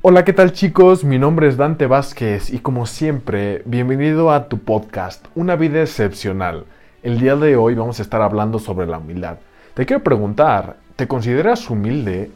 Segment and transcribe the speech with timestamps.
[0.00, 1.02] Hola, ¿qué tal chicos?
[1.02, 6.66] Mi nombre es Dante Vázquez y como siempre, bienvenido a tu podcast, Una vida excepcional.
[7.02, 9.38] El día de hoy vamos a estar hablando sobre la humildad.
[9.74, 12.30] Te quiero preguntar, ¿te consideras humilde?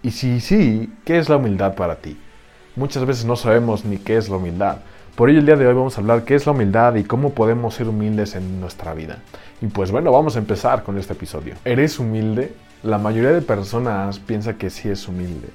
[0.00, 2.16] Y si sí, ¿qué es la humildad para ti?
[2.76, 4.76] Muchas veces no sabemos ni qué es la humildad.
[5.16, 7.30] Por ello el día de hoy vamos a hablar qué es la humildad y cómo
[7.30, 9.18] podemos ser humildes en nuestra vida.
[9.60, 11.56] Y pues bueno, vamos a empezar con este episodio.
[11.64, 12.54] ¿Eres humilde?
[12.84, 15.48] La mayoría de personas piensa que sí es humilde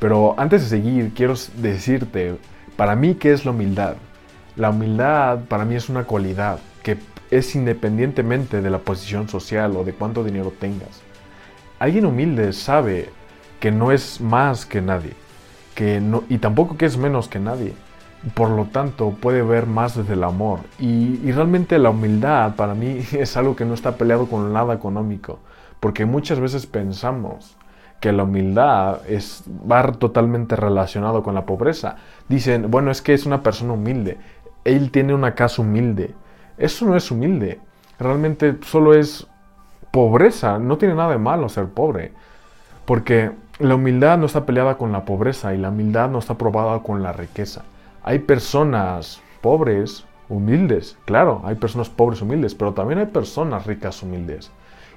[0.00, 2.36] pero antes de seguir, quiero decirte,
[2.76, 3.96] para mí, ¿qué es la humildad?
[4.56, 6.98] La humildad para mí es una cualidad que
[7.30, 11.02] es independientemente de la posición social o de cuánto dinero tengas.
[11.78, 13.10] Alguien humilde sabe
[13.60, 15.12] que no es más que nadie,
[15.74, 17.74] que no, y tampoco que es menos que nadie.
[18.34, 20.60] Por lo tanto, puede ver más desde el amor.
[20.78, 24.72] Y, y realmente la humildad para mí es algo que no está peleado con nada
[24.72, 25.40] económico,
[25.78, 27.58] porque muchas veces pensamos
[28.00, 31.96] que la humildad es, va totalmente relacionado con la pobreza.
[32.28, 34.18] Dicen, bueno, es que es una persona humilde,
[34.64, 36.14] él tiene una casa humilde.
[36.56, 37.60] Eso no es humilde,
[37.98, 39.26] realmente solo es
[39.90, 42.12] pobreza, no tiene nada de malo ser pobre,
[42.84, 46.80] porque la humildad no está peleada con la pobreza y la humildad no está probada
[46.80, 47.62] con la riqueza.
[48.02, 54.50] Hay personas pobres, humildes, claro, hay personas pobres humildes, pero también hay personas ricas humildes.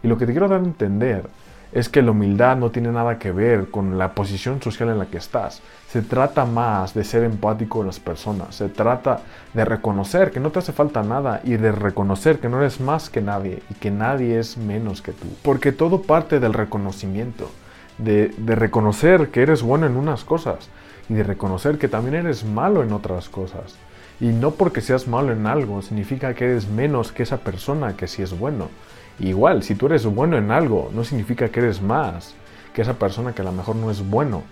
[0.03, 1.29] Y lo que te quiero dar a entender
[1.73, 5.07] es que la humildad no tiene nada que ver con la posición social en la
[5.07, 5.61] que estás.
[5.89, 8.55] Se trata más de ser empático con las personas.
[8.55, 9.21] Se trata
[9.53, 13.09] de reconocer que no te hace falta nada y de reconocer que no eres más
[13.09, 15.27] que nadie y que nadie es menos que tú.
[15.41, 17.49] Porque todo parte del reconocimiento.
[17.99, 20.69] De, de reconocer que eres bueno en unas cosas
[21.09, 23.75] y de reconocer que también eres malo en otras cosas.
[24.19, 28.07] Y no porque seas malo en algo significa que eres menos que esa persona que
[28.07, 28.69] sí es bueno.
[29.19, 32.35] Igual, si tú eres bueno en algo, no significa que eres más
[32.73, 34.43] que esa persona que a lo mejor no es bueno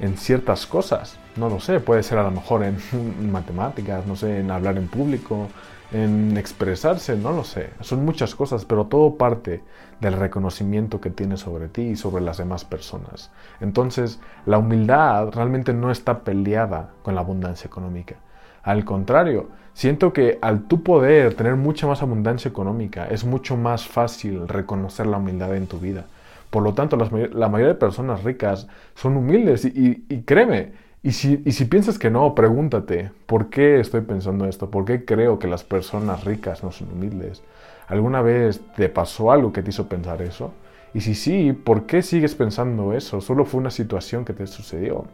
[0.00, 1.18] en ciertas cosas.
[1.36, 2.78] No lo sé, puede ser a lo mejor en
[3.32, 5.48] matemáticas, no sé, en hablar en público,
[5.92, 7.70] en expresarse, no lo sé.
[7.80, 9.62] Son muchas cosas, pero todo parte
[10.00, 13.30] del reconocimiento que tienes sobre ti y sobre las demás personas.
[13.60, 18.16] Entonces, la humildad realmente no está peleada con la abundancia económica.
[18.62, 23.86] Al contrario, siento que al tu poder tener mucha más abundancia económica, es mucho más
[23.86, 26.06] fácil reconocer la humildad en tu vida.
[26.50, 31.52] Por lo tanto, la mayoría de personas ricas son humildes y, créeme, y si, y
[31.52, 34.70] si, piensas que no, pregúntate, ¿por qué estoy pensando esto?
[34.70, 37.42] ¿Por qué creo que las personas ricas no son humildes?
[37.88, 40.52] ¿Alguna vez te pasó algo que te hizo pensar eso?
[40.94, 43.20] Y si sí, ¿por qué sigues pensando eso?
[43.20, 45.04] Solo fue una situación que te sucedió.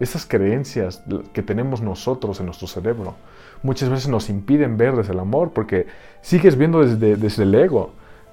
[0.00, 1.02] Esas creencias
[1.32, 3.14] que tenemos nosotros en nuestro cerebro
[3.62, 5.86] muchas veces nos impiden ver desde el amor porque
[6.20, 7.92] sigues viendo desde, desde el ego,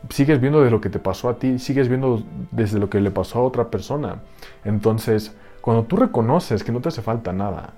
[0.09, 3.11] sigues viendo de lo que te pasó a ti, sigues viendo desde lo que le
[3.11, 4.17] pasó a otra persona.
[4.63, 7.73] Entonces, cuando tú reconoces que no te hace falta nada,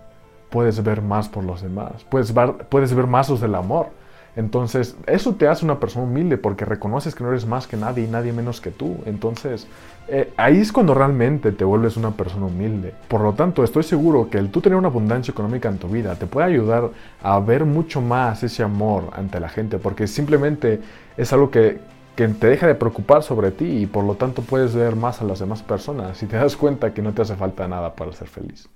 [0.50, 3.88] puedes ver más por los demás, puedes ver, puedes ver más desde el amor.
[4.36, 8.04] Entonces, eso te hace una persona humilde porque reconoces que no eres más que nadie
[8.04, 8.98] y nadie menos que tú.
[9.06, 9.68] Entonces,
[10.08, 12.94] eh, ahí es cuando realmente te vuelves una persona humilde.
[13.08, 16.16] Por lo tanto, estoy seguro que el tú tener una abundancia económica en tu vida
[16.16, 16.90] te puede ayudar
[17.24, 20.82] a ver mucho más ese amor ante la gente porque simplemente
[21.18, 21.80] es algo que,
[22.16, 25.26] que te deja de preocupar sobre ti y por lo tanto puedes ver más a
[25.26, 28.28] las demás personas y te das cuenta que no te hace falta nada para ser
[28.28, 28.70] feliz.